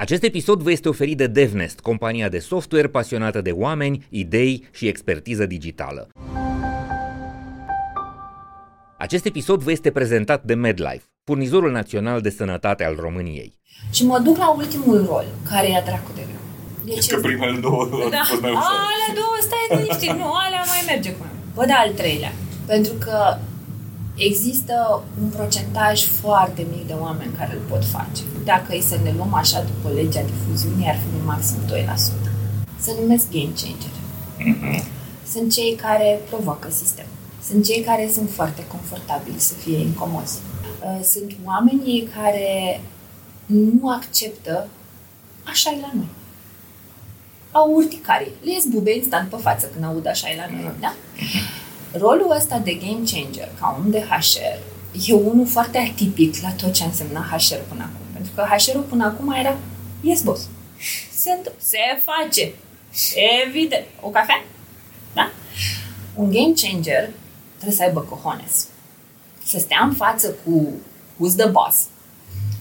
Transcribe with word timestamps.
Acest 0.00 0.22
episod 0.22 0.62
vă 0.62 0.70
este 0.70 0.88
oferit 0.88 1.16
de 1.16 1.26
DevNest, 1.26 1.80
compania 1.80 2.28
de 2.28 2.38
software 2.38 2.88
pasionată 2.88 3.40
de 3.40 3.50
oameni, 3.50 4.06
idei 4.08 4.68
și 4.72 4.86
expertiză 4.86 5.46
digitală. 5.46 6.08
Acest 8.98 9.24
episod 9.24 9.62
vă 9.62 9.70
este 9.70 9.90
prezentat 9.90 10.42
de 10.42 10.54
MedLife, 10.54 11.02
furnizorul 11.24 11.70
național 11.70 12.20
de 12.20 12.30
sănătate 12.30 12.84
al 12.84 12.96
României. 13.00 13.58
Și 13.90 14.04
mă 14.04 14.18
duc 14.18 14.36
la 14.36 14.50
ultimul 14.50 15.04
rol, 15.06 15.26
care 15.50 15.66
e 15.66 15.82
dracu 15.84 16.10
de 16.14 16.22
greu. 16.28 16.94
Deci 16.94 17.06
că 17.06 17.20
primele 17.20 17.60
două 17.60 17.88
da. 18.10 18.22
fost 18.28 18.40
mai 18.40 18.50
ușor. 18.50 18.78
Alea 18.94 19.12
două, 19.14 19.36
stai 19.40 19.78
liniștit, 19.78 20.10
nu, 20.10 20.32
alea 20.32 20.64
mai 20.66 20.82
merge 20.86 21.12
cu 21.12 21.26
Bă, 21.54 21.64
da, 21.66 21.74
al 21.74 21.90
treilea. 21.90 22.32
Pentru 22.66 22.92
că 22.92 23.38
există 24.18 25.02
un 25.22 25.28
procentaj 25.28 26.04
foarte 26.04 26.66
mic 26.70 26.86
de 26.86 26.94
oameni 27.00 27.32
care 27.38 27.52
îl 27.52 27.62
pot 27.68 27.84
face. 27.84 28.22
Dacă 28.44 28.74
e 28.74 28.80
să 28.80 28.96
ne 29.02 29.12
luăm 29.16 29.34
așa 29.34 29.62
după 29.62 29.94
legea 29.94 30.22
difuziunii, 30.22 30.88
ar 30.88 30.96
fi 30.96 31.26
maxim 31.26 31.56
2%. 31.66 31.96
Se 32.80 32.94
numesc 33.00 33.30
game 33.30 33.52
changer. 33.62 33.94
Mm-hmm. 34.38 34.84
Sunt 35.32 35.52
cei 35.52 35.74
care 35.74 36.20
provoacă 36.28 36.70
sistemul. 36.70 37.10
Sunt 37.48 37.64
cei 37.64 37.80
care 37.80 38.10
sunt 38.12 38.30
foarte 38.30 38.66
confortabili 38.66 39.38
să 39.38 39.54
fie 39.54 39.78
incomozi. 39.78 40.38
Uh, 40.84 41.04
sunt 41.04 41.36
oamenii 41.44 42.08
care 42.16 42.80
nu 43.46 43.90
acceptă 43.90 44.68
așa 45.44 45.70
e 45.70 45.80
la 45.80 45.90
noi. 45.94 46.08
Au 47.50 47.72
urticarii. 47.74 48.32
Le 48.44 48.52
ies 48.52 48.64
bube 48.64 48.94
instant 48.94 49.28
pe 49.30 49.36
față 49.36 49.66
când 49.66 49.84
aud 49.84 50.06
așa 50.06 50.30
e 50.30 50.36
la 50.36 50.46
noi, 50.50 50.72
da? 50.80 50.94
Rolul 51.92 52.34
ăsta 52.36 52.58
de 52.58 52.72
game 52.72 53.04
changer, 53.10 53.48
ca 53.60 53.80
un 53.84 53.90
de 53.90 54.00
HR, 54.00 54.58
e 55.06 55.12
unul 55.12 55.46
foarte 55.46 55.78
atipic 55.78 56.40
la 56.42 56.52
tot 56.52 56.72
ce 56.72 56.84
însemna 56.84 57.26
HR 57.30 57.54
până 57.68 57.82
acum. 57.82 58.06
Pentru 58.12 58.32
că 58.34 58.42
HR-ul 58.42 58.82
până 58.82 59.04
acum 59.04 59.32
era 59.32 59.56
yes, 60.00 60.22
boss. 60.22 60.48
Se, 61.14 61.40
se 61.58 61.78
face. 62.04 62.52
Evident. 63.46 63.84
O 64.00 64.08
cafea? 64.08 64.44
Da? 65.14 65.30
Un 66.14 66.30
game 66.30 66.52
changer 66.54 67.10
trebuie 67.54 67.76
să 67.76 67.82
aibă 67.82 68.00
cojones. 68.00 68.66
Să 69.44 69.58
stea 69.58 69.84
în 69.84 69.94
față 69.94 70.34
cu 70.44 70.70
who's 71.16 71.36
the 71.36 71.48
boss, 71.48 71.86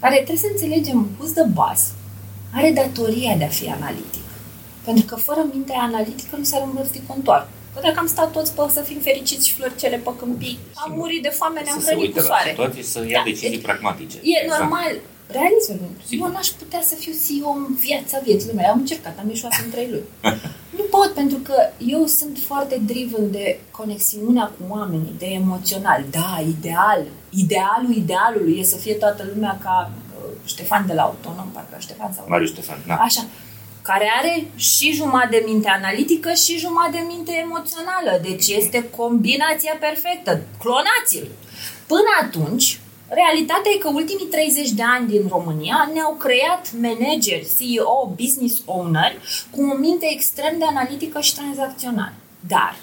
care 0.00 0.14
trebuie 0.14 0.36
să 0.36 0.48
înțelegem 0.50 1.08
who's 1.16 1.32
the 1.34 1.46
boss, 1.46 1.82
are 2.54 2.70
datoria 2.70 3.36
de 3.36 3.44
a 3.44 3.48
fi 3.48 3.68
analitic. 3.68 4.22
Pentru 4.84 5.04
că 5.04 5.16
fără 5.16 5.46
mintea 5.52 5.78
analitică 5.78 6.36
nu 6.36 6.44
s-ar 6.44 6.62
învârti 6.62 7.00
contoarul. 7.06 7.48
Că 7.74 7.80
dacă 7.82 7.98
am 7.98 8.06
stat 8.06 8.30
toți 8.32 8.52
pe 8.54 8.62
să 8.70 8.80
fim 8.80 8.98
fericiți 8.98 9.48
și 9.48 9.54
florcele 9.54 9.96
pe 9.96 10.10
câmpii, 10.18 10.58
am 10.74 10.92
murit 10.96 11.22
de 11.22 11.28
foame, 11.28 11.60
ne-am 11.60 11.80
hrănit 11.86 12.12
cu 12.14 12.20
soare. 12.20 12.48
situații 12.48 12.82
să 12.82 12.98
ia 13.08 13.22
da. 13.24 13.30
decizii 13.30 13.58
pragmatice. 13.58 14.16
E 14.22 14.42
exact. 14.42 14.60
normal. 14.60 14.92
Realism. 15.26 15.78
Eu 16.08 16.30
n-aș 16.32 16.48
putea 16.48 16.80
să 16.82 16.94
fiu 16.94 17.12
CEO 17.24 17.48
în 17.48 17.74
viața 17.74 18.18
vieții 18.24 18.52
mele. 18.54 18.68
Am 18.68 18.78
încercat, 18.78 19.18
am 19.18 19.28
ieșuat 19.28 19.52
în 19.64 19.70
trei 19.70 19.88
luni. 19.90 20.08
nu 20.78 20.82
pot, 20.90 21.10
pentru 21.14 21.38
că 21.38 21.54
eu 21.78 22.06
sunt 22.06 22.38
foarte 22.46 22.80
driven 22.86 23.30
de 23.30 23.60
conexiunea 23.70 24.46
cu 24.56 24.62
oamenii, 24.68 25.14
de 25.18 25.26
emoțional. 25.26 26.04
Da, 26.10 26.42
ideal. 26.48 27.04
Idealul 27.30 27.94
idealului 27.96 28.58
e 28.58 28.62
să 28.64 28.76
fie 28.76 28.94
toată 28.94 29.30
lumea 29.34 29.58
ca 29.62 29.90
uh, 29.90 30.30
Ștefan 30.44 30.86
de 30.86 30.92
la 30.92 31.02
Autonom, 31.02 31.48
parcă 31.52 31.76
Ștefan 31.78 32.12
sau... 32.12 32.24
Marius 32.28 32.50
Ștefan, 32.50 32.78
da. 32.86 32.94
Așa 32.94 33.24
care 33.82 34.12
are 34.18 34.46
și 34.56 34.92
jumătate 34.92 35.36
de 35.36 35.42
minte 35.46 35.68
analitică 35.68 36.32
și 36.32 36.58
jumătate 36.58 36.96
de 36.96 37.04
minte 37.06 37.32
emoțională. 37.32 38.20
Deci 38.22 38.48
este 38.48 38.90
combinația 38.96 39.76
perfectă. 39.80 40.42
Clonați-l! 40.58 41.28
Până 41.86 42.10
atunci, 42.22 42.80
realitatea 43.08 43.72
e 43.74 43.78
că 43.78 43.88
ultimii 43.88 44.26
30 44.30 44.70
de 44.70 44.82
ani 44.82 45.08
din 45.08 45.24
România 45.28 45.90
ne-au 45.92 46.14
creat 46.14 46.72
manageri, 46.80 47.48
CEO, 47.58 48.12
business 48.16 48.62
owner 48.64 49.12
cu 49.50 49.62
o 49.62 49.74
minte 49.74 50.06
extrem 50.10 50.58
de 50.58 50.64
analitică 50.64 51.20
și 51.20 51.34
tranzacțională. 51.34 52.14
Dar 52.48 52.76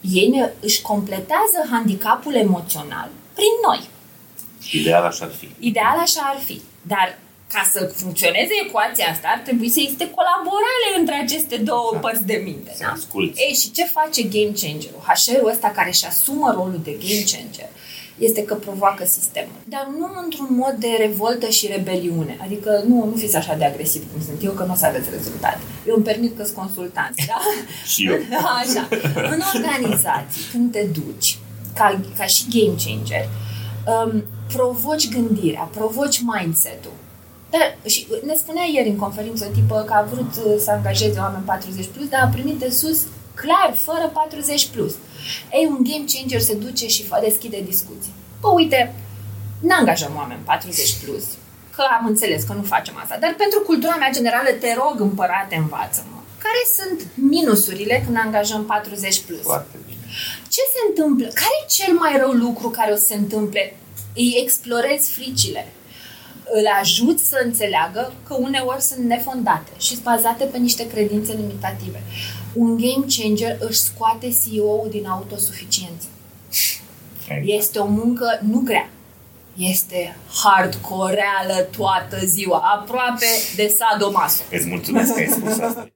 ei 0.00 0.28
ne, 0.28 0.50
își 0.60 0.82
completează 0.82 1.58
handicapul 1.70 2.34
emoțional 2.34 3.08
prin 3.34 3.54
noi. 3.66 3.80
Ideal 4.72 5.04
așa 5.04 5.24
ar 5.24 5.30
fi. 5.30 5.48
Ideal 5.58 5.98
așa 5.98 6.20
ar 6.34 6.40
fi. 6.44 6.60
Dar 6.82 7.18
ca 7.52 7.68
să 7.72 7.92
funcționeze 7.94 8.54
ecuația 8.66 9.06
asta, 9.10 9.28
ar 9.34 9.40
trebui 9.44 9.68
să 9.68 9.80
existe 9.80 10.10
colaborare 10.18 10.88
între 10.98 11.14
aceste 11.14 11.56
două 11.56 11.90
da. 11.92 11.98
părți 11.98 12.24
de 12.24 12.40
minte. 12.44 12.70
Să 12.74 12.82
da? 12.82 12.92
asculți. 12.92 13.40
Ei, 13.40 13.54
și 13.54 13.70
ce 13.70 13.84
face 13.84 14.22
game 14.22 14.52
changer-ul? 14.60 15.02
HR-ul 15.06 15.50
ăsta 15.50 15.68
care 15.76 15.88
își 15.88 16.06
asumă 16.06 16.52
rolul 16.56 16.80
de 16.82 16.90
game 16.90 17.24
changer 17.32 17.68
este 18.18 18.44
că 18.44 18.54
provoacă 18.54 19.04
sistemul. 19.04 19.60
Dar 19.64 19.88
nu 19.98 20.06
într-un 20.24 20.48
mod 20.50 20.74
de 20.78 20.88
revoltă 20.98 21.48
și 21.48 21.66
rebeliune. 21.66 22.36
Adică 22.42 22.82
nu, 22.86 23.04
nu 23.04 23.16
fiți 23.16 23.36
așa 23.36 23.54
de 23.54 23.64
agresiv 23.64 24.02
cum 24.12 24.22
sunt 24.22 24.44
eu, 24.44 24.52
că 24.52 24.64
nu 24.64 24.72
o 24.72 24.76
să 24.76 24.86
aveți 24.86 25.08
rezultate. 25.10 25.58
Eu 25.88 25.94
îmi 25.94 26.04
permit 26.04 26.36
că 26.36 26.44
sunt 26.44 26.56
consultant. 26.56 27.14
Da? 27.26 27.40
și 27.92 28.06
eu. 28.06 28.14
Așa. 28.60 28.88
În 29.14 29.40
organizații, 29.54 30.42
când 30.50 30.72
te 30.72 30.82
duci, 30.82 31.38
ca, 31.74 32.00
ca 32.18 32.24
și 32.24 32.44
game 32.48 32.76
changer, 32.84 33.28
um, 33.86 34.24
provoci 34.52 35.08
gândirea, 35.08 35.70
provoci 35.72 36.20
mindset-ul 36.20 36.92
dar 37.50 37.76
și 37.84 38.06
ne 38.24 38.34
spunea 38.34 38.64
ieri 38.72 38.88
în 38.88 38.96
conferință 38.96 39.50
tipă 39.54 39.84
că 39.86 39.92
a 39.92 40.08
vrut 40.12 40.32
uh, 40.44 40.54
să 40.58 40.70
angajeze 40.70 41.18
oameni 41.18 41.44
40 41.44 41.86
plus, 41.94 42.08
dar 42.08 42.20
a 42.22 42.34
primit 42.36 42.58
de 42.58 42.70
sus 42.70 42.98
clar, 43.34 43.74
fără 43.76 44.10
40 44.14 44.66
plus. 44.66 44.94
Ei, 45.52 45.66
un 45.70 45.82
game 45.88 46.04
changer 46.12 46.40
se 46.40 46.54
duce 46.54 46.86
și 46.86 47.04
deschide 47.22 47.60
discuții. 47.60 48.14
Păi 48.40 48.50
uite, 48.54 48.94
nu 49.60 49.74
angajăm 49.78 50.12
oameni 50.16 50.40
40 50.44 50.94
plus, 51.04 51.24
că 51.74 51.82
am 51.98 52.06
înțeles 52.06 52.42
că 52.42 52.52
nu 52.52 52.62
facem 52.62 52.96
asta, 53.02 53.16
dar 53.20 53.34
pentru 53.38 53.60
cultura 53.60 53.96
mea 53.96 54.10
generală, 54.12 54.50
te 54.60 54.74
rog, 54.74 55.00
împărate, 55.00 55.56
învață-mă. 55.56 56.20
Care 56.44 56.62
sunt 56.76 57.28
minusurile 57.30 58.02
când 58.04 58.16
angajăm 58.16 58.64
40 58.64 59.20
plus? 59.20 59.40
Foarte 59.40 59.76
bine. 59.86 60.04
Ce 60.48 60.60
se 60.74 60.80
întâmplă? 60.88 61.26
Care 61.26 61.54
e 61.62 61.74
cel 61.78 61.94
mai 61.94 62.16
rău 62.16 62.30
lucru 62.30 62.68
care 62.70 62.92
o 62.92 62.96
să 62.96 63.04
se 63.04 63.14
întâmple? 63.14 63.76
Îi 64.14 64.38
explorezi 64.42 65.10
fricile 65.10 65.72
îl 66.52 66.66
ajut 66.80 67.18
să 67.18 67.40
înțeleagă 67.44 68.12
că 68.26 68.34
uneori 68.34 68.82
sunt 68.82 69.04
nefondate 69.04 69.70
și 69.78 69.88
sunt 69.88 70.02
bazate 70.02 70.44
pe 70.44 70.58
niște 70.58 70.86
credințe 70.86 71.32
limitative. 71.32 72.02
Un 72.54 72.76
game 72.76 73.04
changer 73.16 73.56
își 73.60 73.78
scoate 73.78 74.28
CEO-ul 74.28 74.88
din 74.90 75.06
autosuficiență. 75.06 76.06
Este 77.44 77.78
o 77.78 77.86
muncă 77.86 78.38
nu 78.42 78.60
grea. 78.64 78.90
Este 79.56 80.16
hardcore, 80.42 81.14
reală 81.14 81.62
toată 81.76 82.18
ziua, 82.24 82.58
aproape 82.58 83.26
de 83.56 83.74
sadomaso. 83.78 84.42
Îți 84.50 84.66
mulțumesc 84.66 85.14
că 85.14 85.20
ai 85.20 85.26
spus 85.26 85.58
asta. 85.58 85.88